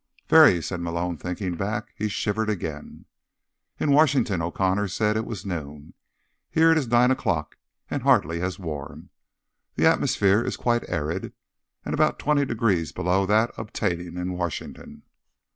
[0.27, 1.91] "Very," Malone said, thinking back.
[1.95, 3.05] He shivered again.
[3.79, 5.93] "In Washington," O'Connor said, "it was noon.
[6.49, 7.55] Here it is nine o'clock,
[7.87, 9.11] and hardly as warm.
[9.75, 11.33] The atmosphere is quite arid,
[11.85, 15.03] and about twenty degrees below that obtaining in Washington."